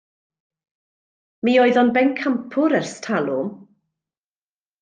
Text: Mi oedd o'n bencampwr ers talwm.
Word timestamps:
Mi 1.49 1.53
oedd 1.65 1.77
o'n 1.83 1.93
bencampwr 1.99 2.77
ers 2.81 2.97
talwm. 3.09 3.55